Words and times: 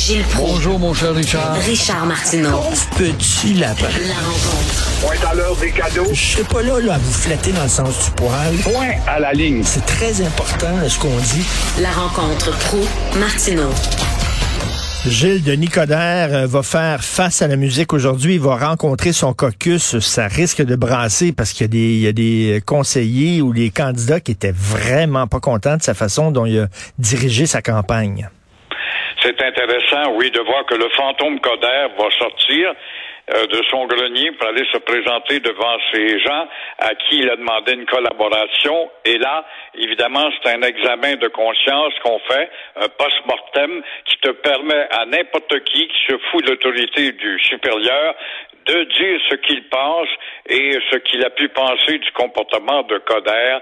Gilles 0.00 0.24
Proulx. 0.30 0.52
Bonjour, 0.52 0.78
mon 0.78 0.94
cher 0.94 1.14
Richard. 1.14 1.56
Richard 1.56 2.06
Martineau. 2.06 2.62
Petit 2.96 3.52
lapin. 3.52 3.82
La 4.08 4.14
rencontre. 4.14 5.00
Point 5.02 5.30
à 5.30 5.34
l'heure 5.34 5.56
des 5.56 5.70
cadeaux. 5.72 6.08
Je 6.10 6.24
serai 6.32 6.44
pas 6.44 6.62
là, 6.62 6.80
là 6.80 6.94
à 6.94 6.98
vous 6.98 7.12
flatter 7.12 7.52
dans 7.52 7.64
le 7.64 7.68
sens 7.68 8.06
du 8.06 8.10
poil. 8.12 8.56
Point 8.62 8.94
à 9.06 9.20
la 9.20 9.34
ligne. 9.34 9.62
C'est 9.62 9.84
très 9.84 10.22
important 10.22 10.68
ce 10.88 10.98
qu'on 10.98 11.14
dit. 11.14 11.46
La 11.82 11.90
rencontre 11.90 12.50
pro 12.60 12.78
martineau 13.18 13.68
Gilles 15.06 15.42
de 15.42 15.52
Nicodère 15.52 16.32
euh, 16.32 16.46
va 16.46 16.62
faire 16.62 17.04
face 17.04 17.42
à 17.42 17.48
la 17.48 17.56
musique 17.56 17.92
aujourd'hui. 17.92 18.36
Il 18.36 18.40
va 18.40 18.56
rencontrer 18.56 19.12
son 19.12 19.34
caucus. 19.34 19.98
Ça 19.98 20.28
risque 20.28 20.62
de 20.62 20.76
brasser 20.76 21.32
parce 21.32 21.52
qu'il 21.52 21.64
y 21.64 21.68
a 21.68 21.68
des, 21.68 21.78
il 21.78 22.00
y 22.00 22.06
a 22.06 22.12
des 22.12 22.62
conseillers 22.64 23.42
ou 23.42 23.52
des 23.52 23.68
candidats 23.68 24.20
qui 24.20 24.32
étaient 24.32 24.54
vraiment 24.56 25.26
pas 25.26 25.40
contents 25.40 25.76
de 25.76 25.82
sa 25.82 25.92
façon 25.92 26.30
dont 26.30 26.46
il 26.46 26.60
a 26.60 26.68
dirigé 26.98 27.44
sa 27.44 27.60
campagne. 27.60 28.30
C'est 29.22 29.42
intéressant, 29.42 30.12
oui, 30.12 30.30
de 30.30 30.40
voir 30.40 30.64
que 30.64 30.74
le 30.74 30.88
fantôme 30.90 31.40
Coder 31.40 31.88
va 31.98 32.10
sortir 32.18 32.74
euh, 33.34 33.46
de 33.46 33.62
son 33.70 33.86
grenier 33.86 34.32
pour 34.32 34.48
aller 34.48 34.64
se 34.72 34.78
présenter 34.78 35.40
devant 35.40 35.76
ces 35.92 36.18
gens 36.20 36.48
à 36.78 36.94
qui 36.94 37.18
il 37.18 37.30
a 37.30 37.36
demandé 37.36 37.74
une 37.74 37.84
collaboration. 37.84 38.90
Et 39.04 39.18
là, 39.18 39.44
évidemment, 39.74 40.30
c'est 40.42 40.54
un 40.54 40.62
examen 40.62 41.16
de 41.16 41.28
conscience 41.28 41.92
qu'on 42.02 42.18
fait, 42.20 42.50
un 42.76 42.88
post-mortem 42.88 43.82
qui 44.06 44.16
te 44.16 44.30
permet 44.30 44.88
à 44.90 45.04
n'importe 45.04 45.64
qui 45.64 45.86
qui 45.86 46.06
se 46.08 46.18
fout 46.30 46.44
de 46.44 46.50
l'autorité 46.50 47.12
du 47.12 47.38
supérieur 47.40 48.14
de 48.66 48.84
dire 48.84 49.20
ce 49.28 49.34
qu'il 49.36 49.68
pense 49.68 50.08
et 50.46 50.78
ce 50.90 50.96
qu'il 50.98 51.24
a 51.24 51.30
pu 51.30 51.48
penser 51.48 51.98
du 51.98 52.10
comportement 52.12 52.82
de 52.82 52.98
Coder, 52.98 53.58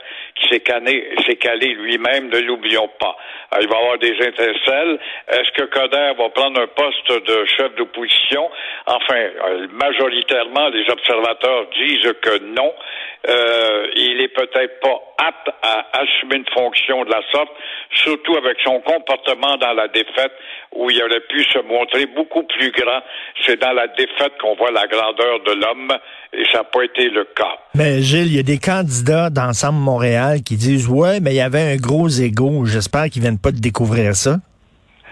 s'est 0.48 0.60
calé, 0.60 1.74
lui-même, 1.74 2.28
ne 2.28 2.38
l'oublions 2.40 2.88
pas. 2.98 3.16
Il 3.60 3.68
va 3.68 3.76
y 3.76 3.80
avoir 3.80 3.98
des 3.98 4.12
étincelles. 4.12 4.98
Est-ce 5.28 5.50
que 5.52 5.64
Coder 5.64 6.12
va 6.18 6.28
prendre 6.30 6.60
un 6.60 6.66
poste 6.66 7.26
de 7.26 7.44
chef 7.46 7.74
d'opposition? 7.76 8.50
Enfin, 8.86 9.16
euh, 9.16 9.66
majoritairement, 9.72 10.68
les 10.68 10.88
observateurs 10.90 11.66
disent 11.76 12.12
que 12.20 12.38
non. 12.54 12.72
Euh, 13.28 13.86
il 13.96 14.20
est 14.20 14.28
peut-être 14.28 14.80
pas 14.80 15.00
apte 15.18 15.50
à 15.62 15.86
assumer 15.98 16.36
une 16.36 16.48
fonction 16.54 17.04
de 17.04 17.10
la 17.10 17.20
sorte, 17.32 17.50
surtout 17.90 18.36
avec 18.36 18.58
son 18.64 18.80
comportement 18.80 19.56
dans 19.56 19.72
la 19.72 19.88
défaite, 19.88 20.32
où 20.72 20.88
il 20.90 21.02
aurait 21.02 21.26
pu 21.28 21.42
se 21.44 21.58
montrer 21.66 22.06
beaucoup 22.06 22.44
plus 22.44 22.70
grand. 22.70 23.00
C'est 23.44 23.60
dans 23.60 23.72
la 23.72 23.88
défaite 23.88 24.32
qu'on 24.40 24.54
voit 24.54 24.70
la 24.70 24.86
grandeur 24.86 25.40
de 25.40 25.52
l'homme, 25.52 25.92
et 26.32 26.44
ça 26.52 26.58
n'a 26.58 26.64
pas 26.64 26.84
été 26.84 27.08
le 27.08 27.24
cas. 27.24 27.58
Mais 27.74 28.02
Gilles, 28.02 28.26
il 28.26 28.36
y 28.36 28.38
a 28.38 28.42
des 28.42 28.58
candidats 28.58 29.30
d'Ensemble 29.30 29.78
Montréal 29.78 30.27
qui 30.36 30.56
disent 30.56 30.88
Ouais, 30.88 31.20
mais 31.20 31.32
il 31.32 31.36
y 31.36 31.40
avait 31.40 31.72
un 31.72 31.76
gros 31.76 32.08
ego. 32.08 32.64
J'espère 32.64 33.08
qu'ils 33.10 33.22
viennent 33.22 33.38
pas 33.38 33.52
de 33.52 33.60
découvrir 33.60 34.14
ça. 34.14 34.36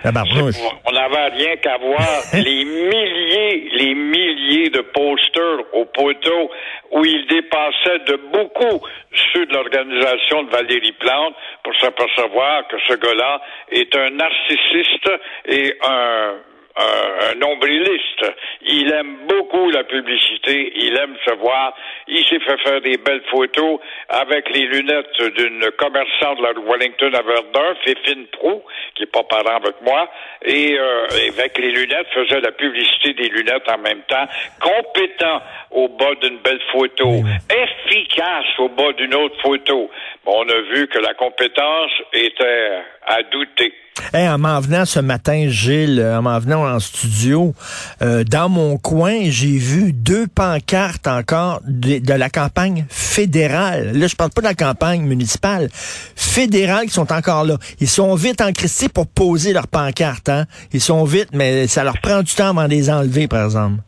On 0.05 0.93
n'avait 0.93 1.29
rien 1.35 1.57
qu'à 1.57 1.79
voir 1.79 2.09
les 2.33 2.65
milliers, 2.65 3.69
les 3.73 3.95
milliers 3.95 4.71
de 4.71 4.81
posters 4.81 5.65
au 5.73 5.85
poteau 5.87 6.51
où 6.93 7.05
il 7.05 7.27
dépassait 7.27 7.99
de 8.07 8.21
beaucoup 8.33 8.87
ceux 9.33 9.47
de 9.47 9.53
l'organisation 9.53 10.45
de 10.45 10.51
Valérie 10.51 10.93
Plante 10.93 11.35
pour 11.65 11.75
s'apercevoir 11.81 12.69
que 12.69 12.77
ce 12.87 12.95
gars-là 12.95 13.41
est 13.73 13.97
un 13.97 14.11
narcissiste 14.11 15.11
et 15.47 15.75
un 15.83 16.35
un, 16.77 17.35
nombriliste. 17.37 18.33
Il 18.63 18.93
aime 18.93 19.17
beaucoup 19.29 19.71
la 19.71 19.85
publicité, 19.85 20.73
il 20.77 20.97
aime 20.97 21.17
se 21.25 21.35
voir. 21.35 21.75
Il 22.09 22.25
s'est 22.27 22.41
fait 22.41 22.59
faire 22.59 22.81
des 22.81 22.97
belles 22.99 23.23
photos 23.31 23.81
avec 24.09 24.49
les 24.51 24.67
lunettes 24.67 25.23
d'une 25.37 25.71
commerçante 25.79 26.39
de 26.39 26.43
la 26.43 26.53
Wellington 26.53 27.13
à 27.15 27.23
Verdun, 27.23 27.75
Féfine 27.85 28.27
Prou, 28.27 28.63
qui 28.95 29.05
est 29.05 29.13
pas 29.13 29.23
parent 29.25 29.57
avec 29.57 29.81
moi, 29.83 30.11
et 30.45 30.79
euh, 30.79 31.07
avec 31.29 31.59
les 31.59 31.71
lunettes 31.71 32.09
faisait 32.13 32.41
la 32.41 32.53
publicité 32.53 33.15
des 33.15 33.29
lunettes 33.29 33.69
en 33.71 33.79
même 33.79 34.03
temps, 34.09 34.27
compétent 34.61 35.43
au 35.71 35.89
bas 35.89 36.15
d'une 36.21 36.39
belle 36.39 36.61
photo, 36.73 37.23
efficace 37.51 38.59
au 38.59 38.69
bas 38.69 38.93
d'une 38.93 39.15
autre 39.15 39.41
photo. 39.41 39.91
Bon, 40.25 40.45
on 40.45 40.49
a 40.49 40.61
vu 40.75 40.87
que 40.89 40.99
la 40.99 41.15
compétence 41.15 41.93
était 42.13 42.83
à 43.07 43.23
douter. 43.23 43.73
En 44.15 44.39
m'en 44.39 44.61
venant 44.61 44.85
ce 44.85 45.01
matin, 45.01 45.47
Gilles, 45.49 46.03
en 46.03 46.23
m'en 46.23 46.39
venant 46.39 46.67
en 46.67 46.79
studio, 46.81 47.55
euh, 48.03 48.25
dans 48.25 48.49
mon 48.49 48.77
coin, 48.79 49.29
j'ai 49.29 49.59
vu 49.59 49.93
deux 49.93 50.27
pancartes 50.27 51.07
encore 51.07 51.61
de, 51.67 51.99
de, 51.99 52.13
la 52.13 52.31
campagne 52.31 52.87
fédérale. 52.89 53.97
Là, 53.97 54.07
je 54.07 54.17
parle 54.17 54.31
pas 54.31 54.43
de 54.43 54.47
la 54.47 54.55
campagne 54.55 55.03
municipale. 55.03 55.69
Fédérale 56.15 56.87
qui 56.87 56.93
sont 56.93 57.13
encore 57.13 57.45
là. 57.45 57.57
Ils 57.81 57.89
sont 57.89 58.15
vite 58.15 58.41
en 58.41 58.53
Christie 58.53 58.89
pour 58.89 59.07
poser 59.07 59.53
leurs 59.53 59.69
pancartes. 59.69 60.29
Hein? 60.29 60.47
Ils 60.73 60.81
sont 60.81 61.05
vite, 61.05 61.29
mais 61.33 61.67
ça 61.67 61.85
leur 61.85 62.01
prend 62.01 62.23
du 62.23 62.33
temps 62.35 62.51
avant 62.51 62.65
de 62.65 62.71
les 62.71 62.91
enlever, 62.91 63.29
par 63.29 63.45
exemple. 63.45 63.81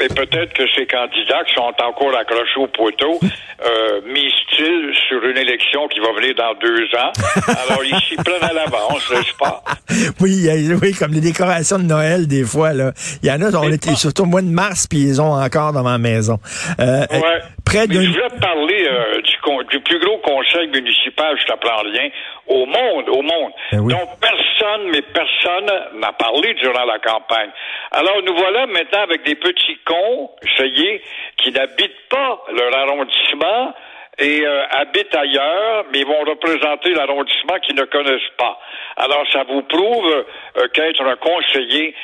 Et 0.00 0.08
peut-être 0.08 0.52
que 0.52 0.62
ces 0.76 0.86
candidats 0.86 1.42
qui 1.46 1.54
sont 1.54 1.62
encore 1.62 2.16
accrochés 2.16 2.60
au 2.60 2.68
poteau 2.68 3.18
euh, 3.22 4.00
misent-ils 4.06 4.94
sur 5.08 5.24
une 5.24 5.36
élection 5.36 5.88
qui 5.88 5.98
va 6.00 6.12
venir 6.12 6.34
dans 6.36 6.54
deux 6.60 6.84
ans? 6.96 7.12
Alors, 7.68 7.84
ils 7.84 8.00
s'y 8.02 8.16
prennent 8.16 8.42
à 8.42 8.52
l'avance, 8.52 9.10
n'est-ce 9.10 9.34
pas? 9.38 9.62
Oui, 10.20 10.48
oui, 10.82 10.92
comme 10.92 11.12
les 11.12 11.20
décorations 11.20 11.78
de 11.78 11.84
Noël, 11.84 12.26
des 12.26 12.44
fois. 12.44 12.72
Là. 12.72 12.92
Il 13.22 13.28
y 13.28 13.32
en 13.32 13.40
a, 13.40 13.50
on 13.56 13.70
était 13.72 13.94
surtout 13.94 14.22
au 14.22 14.26
mois 14.26 14.42
de 14.42 14.48
mars, 14.48 14.86
puis 14.86 15.00
ils 15.00 15.20
ont 15.20 15.32
encore 15.32 15.72
dans 15.72 15.82
ma 15.82 15.98
maison. 15.98 16.38
Euh, 16.78 17.06
ouais. 17.10 17.42
Près. 17.68 17.84
Je 17.90 17.98
voulais 17.98 18.40
parler 18.40 18.88
euh, 18.88 19.20
du, 19.20 19.66
du, 19.70 19.80
plus 19.80 19.98
gros 19.98 20.16
conseil 20.18 20.68
municipal, 20.68 21.36
je 21.38 21.44
t'apprends 21.44 21.82
rien, 21.82 22.08
au 22.46 22.64
monde, 22.64 23.08
au 23.10 23.20
monde. 23.20 23.52
Ben 23.72 23.80
oui. 23.80 23.92
Donc, 23.92 24.08
personne, 24.20 24.90
mais 24.90 25.02
personne 25.02 25.70
n'a 26.00 26.12
parlé 26.12 26.54
durant 26.54 26.84
la 26.86 26.98
campagne. 26.98 27.50
Alors, 27.92 28.22
nous 28.24 28.34
voilà 28.34 28.66
maintenant 28.66 29.02
avec 29.02 29.22
des 29.24 29.34
petits 29.34 29.78
cons, 29.84 30.30
ça 30.56 30.64
y 30.64 30.80
est, 30.80 31.02
qui 31.36 31.52
n'habitent 31.52 32.08
pas 32.08 32.42
leur 32.56 32.74
arrondissement 32.74 33.74
et 34.18 34.40
euh, 34.44 34.62
habitent 34.70 35.14
ailleurs, 35.14 35.84
mais 35.92 36.02
vont 36.04 36.20
représenter 36.20 36.90
l'arrondissement 36.94 37.58
qu'ils 37.62 37.76
ne 37.76 37.84
connaissent 37.84 38.34
pas. 38.38 38.58
Alors, 38.96 39.24
ça 39.30 39.44
vous 39.44 39.62
prouve 39.62 40.24
euh, 40.56 40.68
qu'être 40.72 41.02
un 41.02 41.16
conseiller, 41.16 41.94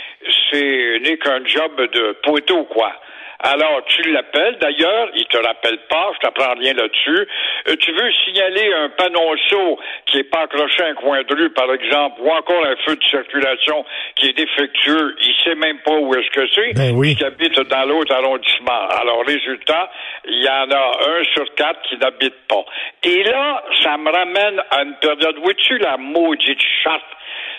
c'est 0.51 1.01
n'est 1.03 1.17
qu'un 1.17 1.45
job 1.47 1.73
de 1.77 2.17
poteau, 2.23 2.65
quoi. 2.65 2.93
Alors, 3.41 3.85
tu 3.87 4.11
l'appelles. 4.11 4.57
D'ailleurs, 4.61 5.11
il 5.15 5.27
te 5.27 5.37
rappelle 5.39 5.79
pas. 5.89 6.13
Je 6.15 6.19
t'apprends 6.21 6.55
rien 6.55 6.73
là-dessus. 6.75 7.29
Euh, 7.69 7.77
tu 7.79 7.93
veux 7.93 8.13
signaler 8.25 8.73
un 8.75 8.89
panonceau 8.91 9.79
qui 10.07 10.19
est 10.19 10.31
pas 10.31 10.43
accroché 10.43 10.83
à 10.83 10.87
un 10.87 10.95
coin 10.95 11.23
de 11.23 11.35
rue, 11.35 11.51
par 11.51 11.73
exemple, 11.73 12.21
ou 12.21 12.31
encore 12.31 12.65
un 12.65 12.77
feu 12.85 12.97
de 12.97 13.05
circulation 13.05 13.85
qui 14.17 14.29
est 14.29 14.33
défectueux. 14.33 15.17
Il 15.21 15.35
sait 15.45 15.55
même 15.55 15.79
pas 15.81 15.97
où 15.97 16.15
est-ce 16.15 16.31
que 16.31 16.47
c'est. 16.55 16.73
Ben 16.75 16.95
oui. 16.97 17.17
Qui 17.17 17.25
habite 17.25 17.59
dans 17.61 17.85
l'autre 17.85 18.15
arrondissement. 18.15 18.89
Alors, 19.01 19.25
résultat, 19.27 19.91
il 20.27 20.43
y 20.43 20.49
en 20.49 20.71
a 20.71 20.93
un 21.19 21.25
sur 21.35 21.55
quatre 21.55 21.83
qui 21.89 21.97
n'habite 21.99 22.35
pas. 22.49 22.65
Et 23.03 23.23
là, 23.25 23.63
ça 23.83 23.97
me 23.97 24.11
ramène 24.11 24.63
à 24.71 24.83
une 24.83 24.95
période. 24.97 25.37
Vois-tu 25.43 25.79
la 25.79 25.97
maudite 25.97 26.63
chatte 26.83 27.03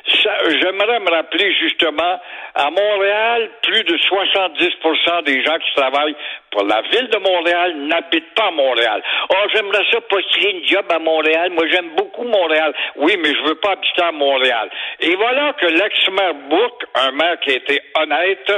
J'aimerais 0.06 1.00
me 1.00 1.09
rappeler 1.09 1.53
justement, 1.56 2.19
à 2.56 2.69
Montréal, 2.69 3.50
plus 3.63 3.83
de 3.83 3.97
70% 3.97 5.23
des 5.23 5.44
gens 5.44 5.57
qui 5.57 5.73
travaillent 5.75 6.16
la 6.63 6.81
ville 6.81 7.09
de 7.09 7.17
Montréal 7.17 7.75
n'habitent 7.75 8.33
pas 8.35 8.51
Montréal. 8.51 9.01
Oh, 9.29 9.47
j'aimerais 9.53 9.83
ça 9.91 10.01
postuler 10.01 10.51
une 10.51 10.67
job 10.67 10.85
à 10.89 10.99
Montréal. 10.99 11.51
Moi, 11.51 11.66
j'aime 11.69 11.89
beaucoup 11.95 12.23
Montréal. 12.23 12.73
Oui, 12.95 13.16
mais 13.21 13.33
je 13.33 13.47
veux 13.47 13.55
pas 13.55 13.71
habiter 13.71 14.03
à 14.03 14.11
Montréal. 14.11 14.69
Et 15.01 15.16
voilà 15.16 15.53
que 15.53 15.66
l'ex-maire 15.66 16.35
Bourque, 16.49 16.85
un 16.95 17.11
maire 17.11 17.39
qui 17.41 17.51
était 17.51 17.81
honnête, 17.99 18.51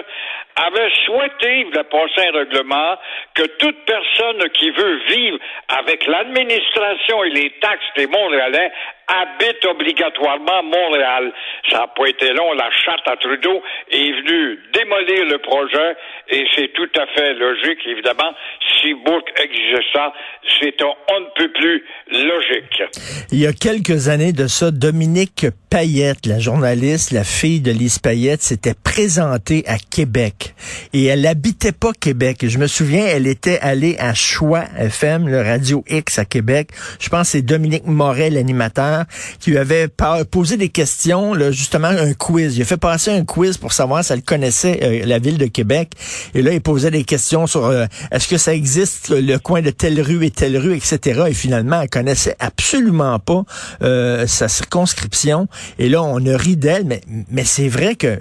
avait 0.56 0.92
souhaité, 1.06 1.60
il 1.60 1.66
voulait 1.66 1.84
passer 1.84 2.30
un 2.30 2.38
règlement, 2.38 2.98
que 3.36 3.44
toute 3.44 3.86
personne 3.86 4.50
qui 4.50 4.72
veut 4.72 5.00
vivre 5.08 5.38
avec 5.68 6.06
l'administration 6.08 7.24
et 7.24 7.30
les 7.30 7.52
taxes 7.62 7.94
des 7.96 8.08
Montréalais 8.08 8.72
habite 9.08 9.64
obligatoirement 9.66 10.64
Montréal. 10.64 11.32
Ça 11.70 11.80
n'a 11.80 11.88
pas 11.88 12.08
été 12.08 12.34
long. 12.34 12.54
La 12.54 12.70
charte 12.72 13.08
à 13.08 13.16
Trudeau 13.18 13.62
est 13.92 14.12
venue 14.12 14.60
démolir 14.74 15.26
le 15.26 15.38
projet 15.40 15.96
et 16.30 16.46
c'est 16.56 16.74
tout 16.74 16.90
à 16.98 17.06
fait 17.08 17.34
logique, 17.34 17.87
évidemment. 17.88 18.34
Si 18.82 18.94
Bourque 18.94 19.30
exigeait 19.42 19.86
ça, 19.94 20.14
un 20.62 20.70
on 21.10 21.20
ne 21.20 21.26
peut 21.36 21.52
plus 21.54 21.84
logique. 22.12 22.84
Il 23.32 23.40
y 23.40 23.48
a 23.48 23.54
quelques 23.54 24.10
années 24.10 24.34
de 24.34 24.48
ça, 24.48 24.72
Dominique 24.72 25.48
Payette, 25.70 26.26
la 26.26 26.40
journaliste, 26.40 27.12
la 27.12 27.24
fille 27.24 27.62
de 27.62 27.72
Lise 27.72 28.00
Payette, 28.00 28.42
s'était 28.42 28.74
présentée 28.74 29.64
à 29.68 29.78
Québec 29.78 30.56
et 30.94 31.06
elle 31.06 31.26
habitait 31.26 31.72
pas 31.72 31.92
Québec. 31.94 32.46
Je 32.48 32.58
me 32.58 32.68
souviens, 32.68 33.06
elle 33.06 33.28
était 33.28 33.60
allée 33.60 33.96
à 34.00 34.14
Choix 34.14 34.66
FM, 34.78 35.28
le 35.28 35.42
Radio 35.42 35.84
X 35.90 36.20
à 36.20 36.26
Québec. 36.26 36.70
Je 37.00 37.10
pense 37.10 37.28
que 37.28 37.32
c'est 37.34 37.42
Dominique 37.42 37.86
Moret, 37.86 38.30
l'animateur, 38.30 39.06
qui 39.40 39.52
lui 39.52 39.58
avait 39.58 39.88
posé 40.32 40.58
des 40.58 40.70
questions, 40.70 41.34
là, 41.34 41.52
justement 41.52 41.88
un 41.88 42.14
quiz. 42.14 42.58
Il 42.58 42.62
a 42.62 42.66
fait 42.66 42.78
passer 42.78 43.12
un 43.12 43.26
quiz 43.26 43.58
pour 43.58 43.74
savoir 43.74 44.04
si 44.04 44.14
elle 44.14 44.24
connaissait 44.24 44.80
euh, 44.84 45.06
la 45.06 45.20
ville 45.20 45.38
de 45.38 45.46
Québec. 45.46 45.92
Et 46.34 46.42
là, 46.42 46.52
il 46.54 46.62
posait 46.62 46.92
des 46.92 47.04
questions 47.04 47.48
sur 47.48 47.66
euh, 47.66 47.77
est-ce 48.12 48.28
que 48.28 48.38
ça 48.38 48.54
existe 48.54 49.10
le 49.10 49.38
coin 49.38 49.62
de 49.62 49.70
telle 49.70 50.02
rue 50.02 50.26
et 50.26 50.32
telle 50.32 50.58
rue, 50.58 50.76
etc. 50.76 51.24
Et 51.30 51.34
finalement, 51.34 51.82
elle 51.82 51.90
connaissait 51.90 52.36
absolument 52.40 53.20
pas 53.20 53.44
euh, 53.82 54.28
sa 54.28 54.48
circonscription. 54.48 55.48
Et 55.80 55.90
là, 55.90 56.02
on 56.02 56.26
a 56.26 56.38
ri 56.38 56.58
d'elle, 56.58 56.86
mais, 56.86 57.02
mais 57.30 57.44
c'est 57.44 57.70
vrai 57.70 57.96
que 57.96 58.20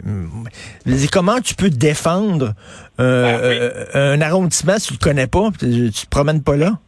comment 1.12 1.40
tu 1.40 1.54
peux 1.54 1.70
défendre 1.70 2.54
euh, 3.00 3.84
un 3.94 4.20
arrondissement 4.20 4.78
si 4.78 4.88
tu 4.88 4.92
le 4.94 4.98
connais 4.98 5.26
pas, 5.26 5.50
tu, 5.58 5.90
tu 5.90 6.06
te 6.06 6.10
promènes 6.10 6.42
pas 6.42 6.56
là? 6.56 6.78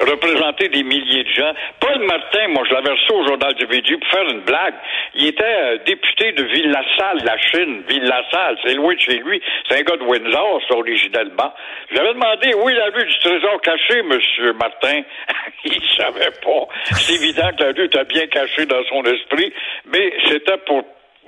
Représenter 0.00 0.68
des 0.68 0.82
milliers 0.82 1.24
de 1.24 1.28
gens. 1.30 1.52
Paul 1.80 1.98
Martin, 2.06 2.48
moi, 2.48 2.64
je 2.68 2.74
l'avais 2.74 2.90
reçu 2.90 3.12
au 3.12 3.26
Journal 3.26 3.54
du 3.54 3.66
Midi 3.66 3.96
pour 3.96 4.08
faire 4.10 4.28
une 4.28 4.40
blague. 4.40 4.74
Il 5.14 5.26
était 5.26 5.44
euh, 5.44 5.78
député 5.86 6.32
de 6.32 6.44
Ville-la-Salle, 6.44 7.20
la 7.24 7.36
Chine. 7.38 7.82
Ville-la-Salle, 7.88 8.58
c'est 8.64 8.74
loin 8.74 8.94
de 8.94 9.00
chez 9.00 9.18
lui. 9.18 9.40
C'est 9.68 9.78
un 9.78 9.82
gars 9.82 9.96
de 9.96 10.04
Windsor, 10.04 10.60
ça, 10.68 10.74
originellement. 10.76 11.52
J'avais 11.92 12.14
demandé 12.14 12.54
où 12.54 12.68
il 12.68 12.78
a 12.78 12.90
du 12.90 13.18
trésor 13.20 13.60
caché, 13.60 14.02
Monsieur 14.02 14.52
Martin? 14.54 15.02
il 15.64 15.82
savait 15.96 16.32
pas. 16.42 16.68
C'est 16.84 17.14
évident 17.14 17.50
que 17.56 17.64
la 17.64 17.72
rue 17.72 17.84
était 17.84 18.04
bien 18.04 18.26
cachée 18.26 18.66
dans 18.66 18.82
son 18.88 19.02
esprit, 19.04 19.52
mais 19.86 20.12
c'était 20.28 20.58
pour 20.58 20.84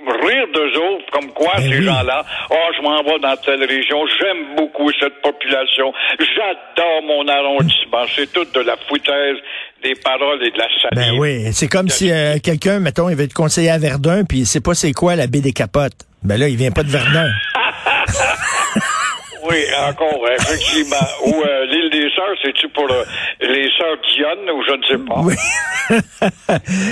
rire 0.07 0.47
d'eux 0.55 0.79
autres, 0.79 1.05
comme 1.13 1.31
quoi 1.33 1.53
Ben 1.57 1.63
ces 1.63 1.79
oui. 1.79 1.85
gens-là, 1.85 2.25
oh, 2.51 2.55
je 2.77 2.83
m'en 2.83 3.03
vais 3.03 3.19
dans 3.19 3.37
telle 3.37 3.65
région, 3.65 3.99
j'aime 4.19 4.57
beaucoup 4.57 4.91
cette 5.01 5.21
population, 5.23 5.93
j'adore 6.19 7.03
mon 7.03 7.27
arrondissement, 7.29 8.05
c'est 8.15 8.33
tout 8.33 8.45
de 8.45 8.61
la 8.61 8.77
foutaise 8.89 9.37
des 9.83 9.95
paroles 9.95 10.43
et 10.45 10.51
de 10.51 10.59
la 10.59 10.69
salive. 10.81 11.13
Ben 11.13 11.19
oui, 11.19 11.53
c'est 11.53 11.69
comme 11.69 11.89
si 11.89 12.11
euh, 12.11 12.39
quelqu'un, 12.43 12.81
mettons, 12.81 13.09
il 13.09 13.17
veut 13.17 13.29
te 13.29 13.35
conseiller 13.35 13.71
à 13.71 13.79
Verdun, 13.79 14.25
puis 14.25 14.39
il 14.39 14.47
sait 14.47 14.61
pas 14.61 14.75
c'est 14.75 14.93
quoi 14.93 15.17
la 15.17 15.27
baie 15.27 15.41
des 15.41 15.53
capotes. 15.53 15.93
Ben 16.23 16.39
là, 16.39 16.49
il 16.49 16.57
vient 16.57 16.71
pas 16.71 16.83
de 16.83 16.91
Verdun. 16.91 17.31
Oui, 19.49 19.65
encore, 19.89 20.27
effectivement. 20.39 20.97
Ou 21.27 21.43
euh, 21.43 21.67
l'île 21.67 21.91
des 21.91 22.09
Sœurs, 22.15 22.37
c'est-tu 22.43 22.69
pour 22.69 22.91
euh, 22.91 23.05
les 23.41 23.69
Sœurs 23.79 23.97
Dionne 24.15 24.51
ou 24.51 24.63
je 24.63 24.75
ne 24.77 24.83
sais 24.85 25.05
pas? 25.07 25.21
Oui. 25.21 25.35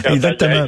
Exactement. 0.12 0.66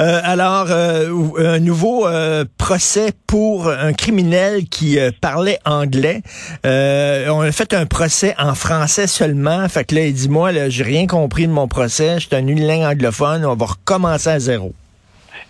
Euh, 0.00 0.20
alors, 0.24 0.66
euh, 0.70 1.08
un 1.38 1.60
nouveau 1.60 2.06
euh, 2.06 2.44
procès 2.58 3.12
pour 3.26 3.68
un 3.68 3.92
criminel 3.92 4.64
qui 4.70 4.98
euh, 4.98 5.10
parlait 5.20 5.58
anglais. 5.64 6.22
Euh, 6.66 7.28
on 7.28 7.40
a 7.40 7.52
fait 7.52 7.74
un 7.74 7.86
procès 7.86 8.34
en 8.38 8.54
français 8.54 9.06
seulement. 9.06 9.68
Fait 9.68 9.84
que 9.84 9.94
là, 9.94 10.06
il 10.06 10.14
dit, 10.14 10.28
moi, 10.28 10.52
là, 10.52 10.68
j'ai 10.68 10.84
rien 10.84 11.06
compris 11.06 11.46
de 11.46 11.52
mon 11.52 11.68
procès. 11.68 12.18
Je 12.18 12.26
suis 12.26 12.36
un 12.36 12.46
unilingue 12.46 12.82
anglophone. 12.82 13.44
On 13.44 13.54
va 13.54 13.66
recommencer 13.66 14.30
à 14.30 14.38
zéro. 14.38 14.72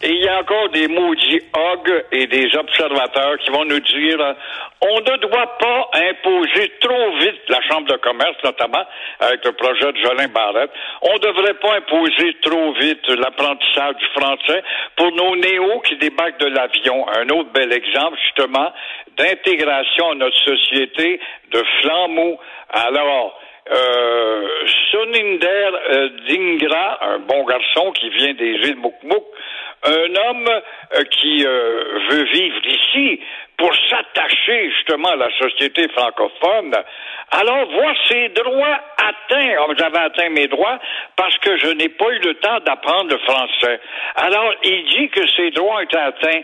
Et 0.02 0.08
il 0.08 0.24
y 0.24 0.28
a 0.28 0.40
encore 0.40 0.70
des 0.72 0.88
maudits 0.88 1.42
hogs 1.52 2.04
et 2.12 2.26
des 2.26 2.48
observateurs 2.56 3.36
qui 3.44 3.50
vont 3.50 3.66
nous 3.66 3.80
dire 3.80 4.34
on 4.82 5.00
ne 5.00 5.16
doit 5.18 5.58
pas 5.58 5.90
imposer 5.94 6.72
trop 6.80 7.16
vite 7.18 7.40
la 7.48 7.60
Chambre 7.62 7.86
de 7.88 7.96
commerce, 7.98 8.36
notamment 8.42 8.84
avec 9.20 9.44
le 9.44 9.52
projet 9.52 9.92
de 9.92 9.98
Jolin 9.98 10.28
Barrette. 10.28 10.70
On 11.02 11.14
ne 11.14 11.18
devrait 11.18 11.54
pas 11.54 11.76
imposer 11.76 12.36
trop 12.40 12.72
vite 12.72 13.06
l'apprentissage 13.08 13.96
du 13.96 14.06
français 14.18 14.62
pour 14.96 15.12
nos 15.12 15.36
néos 15.36 15.80
qui 15.80 15.96
débarquent 15.96 16.40
de 16.40 16.46
l'avion. 16.46 17.06
Un 17.08 17.28
autre 17.28 17.50
bel 17.52 17.72
exemple, 17.72 18.18
justement, 18.24 18.72
d'intégration 19.18 20.12
à 20.12 20.14
notre 20.14 20.38
société 20.38 21.20
de 21.52 21.62
flammeaux. 21.80 22.38
Alors, 22.70 23.38
euh, 23.70 24.48
Suninder 24.90 25.70
euh, 25.90 26.08
Dingra, 26.26 26.98
un 27.02 27.18
bon 27.20 27.44
garçon 27.44 27.92
qui 27.92 28.08
vient 28.10 28.34
des 28.34 28.54
îles 28.68 28.76
Moukmouk, 28.76 29.24
un 29.82 30.14
homme 30.14 30.48
euh, 30.48 31.04
qui 31.04 31.44
euh, 31.46 31.98
veut 32.10 32.24
vivre 32.24 32.60
ici 32.66 33.20
pour 33.56 33.74
s'attacher 33.90 34.70
justement 34.70 35.10
à 35.10 35.16
la 35.16 35.30
société 35.38 35.86
francophone, 35.88 36.74
alors 37.30 37.70
voir 37.70 37.94
ses 38.08 38.30
droits 38.30 38.80
atteints. 38.96 39.54
Oh, 39.60 39.72
J'avais 39.78 39.98
atteint 39.98 40.30
mes 40.30 40.48
droits 40.48 40.78
parce 41.14 41.36
que 41.38 41.58
je 41.58 41.68
n'ai 41.68 41.90
pas 41.90 42.08
eu 42.10 42.18
le 42.20 42.34
temps 42.36 42.58
d'apprendre 42.60 43.10
le 43.10 43.18
français. 43.18 43.80
Alors, 44.16 44.54
il 44.62 44.84
dit 44.86 45.08
que 45.10 45.26
ses 45.36 45.50
droits 45.50 45.76
ont 45.76 45.80
été 45.80 45.98
atteints, 45.98 46.40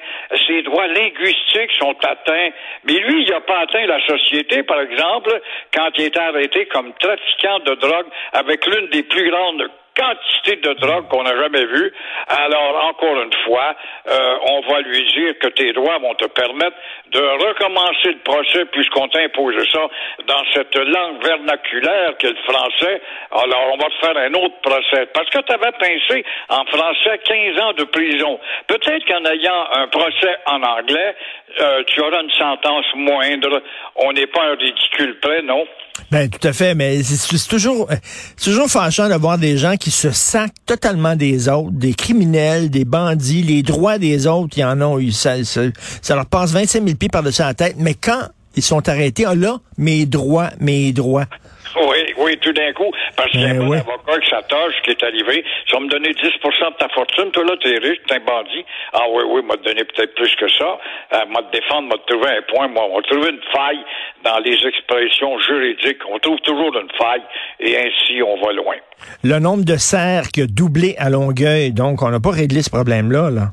ses 0.47 0.63
droits 0.63 0.87
linguistiques 0.89 1.73
sont 1.79 1.97
atteints, 2.05 2.51
mais 2.85 2.99
lui, 2.99 3.23
il 3.23 3.31
n'a 3.31 3.41
pas 3.41 3.61
atteint 3.61 3.87
la 3.87 4.05
société, 4.07 4.63
par 4.63 4.81
exemple, 4.81 5.41
quand 5.75 5.89
il 5.97 6.05
est 6.05 6.19
arrêté 6.19 6.67
comme 6.67 6.93
trafiquant 7.01 7.61
de 7.61 7.75
drogue 7.77 8.07
avec 8.35 8.67
l'une 8.67 8.89
des 8.89 9.03
plus 9.05 9.31
grandes 9.31 9.71
quantité 9.97 10.57
de 10.57 10.73
drogue 10.75 11.09
qu'on 11.09 11.23
n'a 11.23 11.37
jamais 11.37 11.65
vue. 11.65 11.93
Alors, 12.29 12.85
encore 12.87 13.23
une 13.23 13.33
fois, 13.45 13.75
euh, 14.09 14.37
on 14.43 14.61
va 14.71 14.81
lui 14.81 15.05
dire 15.13 15.39
que 15.39 15.49
tes 15.49 15.73
droits 15.73 15.99
vont 15.99 16.15
te 16.15 16.27
permettre 16.27 16.77
de 17.11 17.21
recommencer 17.21 18.13
le 18.13 18.19
procès 18.19 18.65
puisqu'on 18.67 19.09
t'impose 19.09 19.57
ça 19.73 19.89
dans 20.27 20.43
cette 20.55 20.77
langue 20.77 21.25
vernaculaire 21.25 22.17
qu'est 22.19 22.31
le 22.31 22.53
français. 22.53 23.01
Alors, 23.31 23.73
on 23.73 23.77
va 23.77 23.89
te 23.89 24.07
faire 24.07 24.17
un 24.17 24.35
autre 24.35 24.61
procès. 24.63 25.07
Parce 25.15 25.31
que 25.31 25.39
tu 25.39 25.53
avais 25.53 25.73
pincé 25.73 26.25
en 26.49 26.65
français 26.67 27.19
15 27.25 27.61
ans 27.61 27.73
de 27.73 27.85
prison. 27.85 28.39
Peut-être 28.67 29.05
qu'en 29.07 29.25
ayant 29.25 29.67
un 29.73 29.89
procès 29.89 30.37
en 30.47 30.63
anglais, 30.63 31.17
euh, 31.61 31.83
tu 31.87 32.01
auras 32.01 32.23
une 32.23 32.31
sentence 32.33 32.87
moindre. 32.95 33.63
On 33.97 34.13
n'est 34.13 34.27
pas 34.27 34.43
un 34.43 34.57
ridicule 34.57 35.19
près, 35.21 35.43
non? 35.43 35.67
Ben 36.11 36.29
tout 36.29 36.47
à 36.47 36.53
fait, 36.53 36.75
mais 36.75 37.03
c'est 37.03 37.49
toujours, 37.49 37.89
c'est 38.37 38.51
toujours 38.51 38.69
fâchant 38.69 39.09
de 39.09 39.15
voir 39.15 39.39
des 39.39 39.57
gens 39.57 39.77
qui 39.77 39.91
se 39.91 40.11
sacent 40.11 40.51
totalement 40.65 41.17
des 41.17 41.49
autres, 41.49 41.73
des 41.73 41.95
criminels, 41.95 42.71
des 42.71 42.85
bandits, 42.85 43.43
les 43.43 43.63
droits 43.63 43.99
des 43.99 44.27
autres, 44.27 44.57
ils 44.59 44.65
en 44.65 44.81
ont 44.83 44.99
eu, 44.99 45.13
ça, 45.13 45.43
ça, 45.45 45.63
ça 46.03 46.15
leur 46.15 46.27
passe 46.27 46.53
25 46.53 46.85
000 46.85 46.97
pieds 46.97 47.09
par-dessus 47.09 47.43
la 47.43 47.55
tête, 47.55 47.77
mais 47.79 47.95
quand 47.95 48.29
ils 48.57 48.63
sont 48.63 48.89
arrêtés, 48.89 49.25
ah 49.27 49.35
là, 49.35 49.59
mes 49.79 50.07
droits, 50.07 50.51
mes 50.61 50.93
droits. 50.93 51.27
Oui, 51.77 52.15
oui, 52.17 52.39
tout 52.39 52.53
d'un 52.53 52.73
coup. 52.73 52.91
Parce 53.17 53.31
qu'il 53.31 53.43
y 53.43 53.45
a 53.45 53.51
un 53.51 53.61
avocat 53.61 54.19
qui 54.21 54.31
s'attache, 54.31 54.75
qui 54.83 54.91
est 54.91 55.03
arrivé. 55.03 55.45
Tu 55.67 55.75
vas 55.75 55.81
me 55.81 55.89
donner 55.89 56.11
10% 56.11 56.73
de 56.73 56.77
ta 56.79 56.89
fortune. 56.91 57.31
Toi, 57.33 57.45
là, 57.45 57.55
t'es 57.63 57.79
riche, 57.79 57.99
t'es 58.07 58.15
un 58.15 58.21
bandit. 58.21 58.65
Ah 58.93 59.05
oui, 59.11 59.25
oui, 59.29 59.43
m'a 59.43 59.57
donné 59.57 59.85
peut-être 59.85 60.15
plus 60.15 60.35
que 60.37 60.49
ça. 60.49 60.79
Euh, 61.15 61.27
m'a 61.27 61.43
défendre, 61.53 61.89
m'a 61.89 61.97
te 61.99 62.13
trouver 62.13 62.31
un 62.31 62.43
point. 62.53 62.69
Moi, 62.69 62.83
on 62.91 62.97
va 62.97 63.03
trouver 63.03 63.31
une 63.31 63.43
faille 63.53 63.85
dans 64.25 64.39
les 64.39 64.57
expressions 64.67 65.39
juridiques. 65.41 66.01
On 66.11 66.19
trouve 66.19 66.41
toujours 66.41 66.75
une 66.77 66.91
faille. 66.99 67.23
Et 67.61 67.77
ainsi, 67.77 68.23
on 68.23 68.41
va 68.45 68.53
loin. 68.53 68.77
Le 69.23 69.39
nombre 69.39 69.65
de 69.65 69.77
serres 69.77 70.29
qui 70.33 70.43
a 70.43 70.47
doublé 70.47 70.95
à 70.99 71.11
Longueuil, 71.11 71.73
donc 71.73 72.03
on 72.03 72.09
n'a 72.09 72.21
pas 72.21 72.31
réglé 72.31 72.63
ce 72.63 72.71
problème-là, 72.71 73.31
là. 73.31 73.49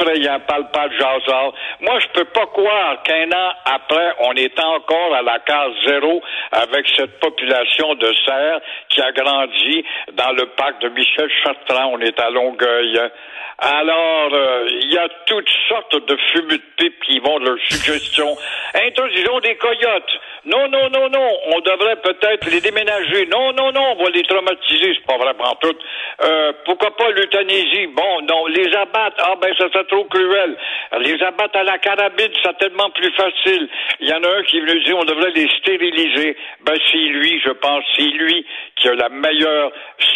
Effrayant, 0.00 0.38
de 0.38 0.98
jasard. 0.98 1.52
Moi, 1.80 1.98
je 2.00 2.06
peux 2.08 2.24
pas 2.26 2.46
croire 2.46 3.02
qu'un 3.02 3.30
an 3.32 3.52
après, 3.64 4.14
on 4.20 4.34
est 4.34 4.58
encore 4.58 5.14
à 5.14 5.22
la 5.22 5.38
case 5.40 5.72
zéro 5.86 6.22
avec 6.52 6.86
cette 6.96 7.18
population 7.20 7.94
de 7.94 8.12
cerfs 8.24 8.60
qui 8.88 9.00
a 9.00 9.12
grandi 9.12 9.84
dans 10.12 10.32
le 10.32 10.46
parc 10.56 10.80
de 10.80 10.88
Michel 10.88 11.30
Chartrand. 11.42 11.92
On 11.92 12.00
est 12.00 12.18
à 12.20 12.30
Longueuil. 12.30 13.00
Alors, 13.62 14.30
euh, 14.32 14.68
il 14.70 14.90
y 14.90 14.96
a 14.96 15.06
toutes 15.26 15.50
sortes 15.68 16.06
de 16.06 16.16
fumées 16.32 16.56
de 16.56 16.62
pipe 16.78 16.98
qui 17.04 17.18
vont 17.18 17.38
de 17.40 17.44
leurs 17.44 17.58
suggestions. 17.68 18.34
Introduisons 18.74 19.38
des 19.40 19.54
coyotes. 19.56 20.18
Non, 20.46 20.66
non, 20.68 20.88
non, 20.88 21.10
non. 21.10 21.28
On 21.54 21.60
devrait 21.60 21.96
peut-être 21.96 22.50
les 22.50 22.62
déménager. 22.62 23.26
Non, 23.26 23.52
non, 23.52 23.70
non. 23.70 23.96
On 23.98 24.02
va 24.02 24.10
les 24.10 24.22
traumatiser. 24.22 24.94
C'est 24.94 25.06
pas 25.06 25.18
vraiment 25.18 25.54
tout. 25.60 25.76
Euh, 26.24 26.52
pourquoi 26.64 26.96
pas 26.96 27.10
l'euthanasie? 27.10 27.86
Bon, 27.88 28.22
non. 28.22 28.46
Les 28.46 28.74
abattre. 28.74 29.16
Ah, 29.18 29.34
ben, 29.40 29.52
ça 29.58 29.68
serait 29.68 29.84
trop 29.90 30.04
cruel. 30.04 30.56
Les 31.00 31.22
abattre 31.22 31.58
à 31.58 31.64
la 31.64 31.78
carabine, 31.78 32.30
c'est 32.42 32.58
tellement 32.58 32.90
plus 32.90 33.12
facile. 33.12 33.68
Il 34.00 34.08
y 34.08 34.12
en 34.12 34.22
a 34.22 34.38
un 34.38 34.42
qui 34.44 34.60
veut 34.60 34.80
dire 34.80 34.96
on 34.96 35.04
devrait 35.04 35.32
les 35.32 35.48
stériliser. 35.58 36.36
Ben, 36.62 36.74
c'est 36.90 36.96
lui, 36.96 37.40
je 37.44 37.50
pense, 37.50 37.84
c'est 37.96 38.02
lui 38.02 38.46
qui 38.76 38.88
a 38.88 38.94
la 38.94 39.08
meilleure 39.08 39.72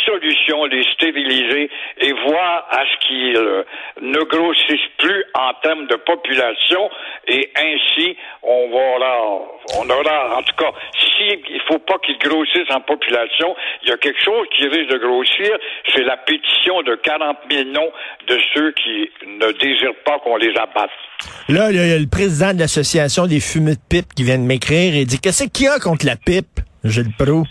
solution, 0.07 0.65
les 0.67 0.85
stériliser 0.95 1.71
et 1.99 2.13
voir 2.13 2.67
à 2.71 2.85
ce 2.87 3.07
qu'ils 3.07 3.37
euh, 3.37 3.63
ne 4.01 4.21
grossissent 4.21 4.91
plus 4.99 5.25
en 5.35 5.53
termes 5.55 5.87
de 5.87 5.97
population 5.97 6.91
et 7.27 7.51
ainsi 7.57 8.17
on 8.43 8.99
là, 8.99 9.21
on 9.79 9.89
aura 9.89 10.37
en 10.37 10.43
tout 10.43 10.55
cas 10.57 10.71
si 11.17 11.41
il 11.51 11.61
faut 11.69 11.79
pas 11.79 11.99
qu'ils 11.99 12.19
grossissent 12.19 12.71
en 12.71 12.81
population, 12.81 13.55
il 13.83 13.89
y 13.89 13.93
a 13.93 13.97
quelque 13.97 14.23
chose 14.23 14.47
qui 14.51 14.67
risque 14.67 14.91
de 14.91 14.99
grossir, 14.99 15.57
c'est 15.95 16.03
la 16.03 16.17
pétition 16.17 16.83
de 16.83 16.95
40 16.97 17.39
000 17.51 17.65
noms 17.71 17.93
de 18.27 18.39
ceux 18.55 18.73
qui 18.73 19.11
ne 19.27 19.53
désirent 19.65 20.03
pas 20.05 20.19
qu'on 20.23 20.37
les 20.37 20.51
abatte. 20.51 20.91
Là, 21.49 21.71
il 21.71 21.77
y 21.77 21.93
a 21.93 21.99
le 21.99 22.07
président 22.07 22.53
de 22.53 22.59
l'association 22.59 23.27
des 23.27 23.41
fumeux 23.41 23.75
de 23.75 23.81
pipe 23.89 24.15
qui 24.15 24.25
vient 24.25 24.39
de 24.39 24.45
m'écrire 24.45 24.95
et 24.95 25.05
dit 25.05 25.19
Qu'est-ce 25.19 25.45
qu'il 25.45 25.67
y 25.67 25.69
a 25.69 25.79
contre 25.79 26.07
la 26.07 26.17
pipe? 26.17 26.61
J'ai 26.85 27.03
le 27.03 27.11
pro. 27.17 27.45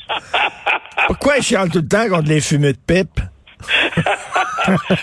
Pourquoi 1.07 1.37
il 1.37 1.43
chiale 1.43 1.69
tout 1.69 1.79
le 1.79 1.87
temps 1.87 2.07
contre 2.07 2.29
les 2.29 2.41
fumeux 2.41 2.73
de 2.73 2.77
pipe? 2.77 3.19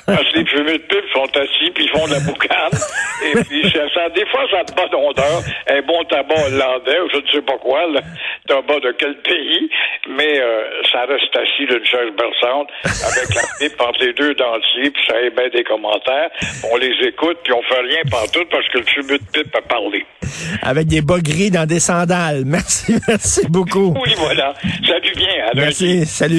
Parce 0.06 0.24
que 0.32 0.38
les 0.38 0.46
fumeux 0.46 0.78
de 0.78 0.82
pipe 0.88 1.04
sont 1.12 1.28
assis, 1.36 1.70
puis 1.74 1.84
ils 1.84 1.90
font 1.98 2.06
de 2.06 2.12
la 2.12 2.20
boucane. 2.20 2.78
Et 3.26 3.44
puis, 3.44 3.62
ça, 3.70 3.80
ça- 3.94 4.08
des 4.10 4.26
fois, 4.26 4.42
ça 4.50 4.58
a 4.60 4.64
de 4.64 4.72
bonne 4.74 4.94
odeur. 5.08 5.42
Un 5.68 5.82
bon 5.82 6.02
tabac 6.04 6.34
hollandais, 6.46 7.00
ou 7.00 7.08
je 7.12 7.16
ne 7.18 7.26
sais 7.32 7.42
pas 7.42 7.58
quoi, 7.58 7.86
là, 7.92 8.00
tabac 8.48 8.80
de 8.80 8.92
quel 8.98 9.16
pays, 9.22 9.70
mais 10.08 10.40
euh, 10.40 10.62
ça 10.90 11.00
reste 11.06 11.34
assis 11.36 11.66
d'une 11.66 11.84
chaise 11.84 12.10
berçante, 12.16 12.68
avec 12.84 13.34
la 13.34 13.42
pipe 13.58 13.80
entre 13.80 14.04
les 14.04 14.12
deux 14.14 14.34
dentiers, 14.34 14.90
puis 14.90 15.02
ça 15.08 15.20
émet 15.20 15.50
des 15.50 15.64
commentaires. 15.64 16.30
On 16.72 16.76
les 16.76 16.94
écoute, 17.06 17.38
puis 17.44 17.52
on 17.52 17.62
fait 17.62 17.80
rien 17.80 18.02
partout 18.10 18.44
parce 18.50 18.66
que 18.68 18.78
le 18.78 18.84
fumeux 18.84 19.18
de 19.18 19.24
pipe 19.42 19.54
a 19.56 19.62
parlé. 19.62 20.04
Avec 20.62 20.86
des 20.86 21.02
bas 21.02 21.18
gris 21.20 21.50
dans 21.50 21.66
des 21.66 21.80
sandales. 21.80 22.42
Merci, 22.46 22.94
merci 23.08 23.46
beaucoup. 23.48 23.94
Oui, 24.04 24.14
voilà. 24.18 24.54
Salut 24.86 25.12
bien. 25.16 25.28
À. 25.46 25.54
Merci, 25.54 26.06
salut. 26.06 26.38